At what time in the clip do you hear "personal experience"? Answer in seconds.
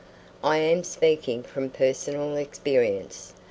1.69-3.33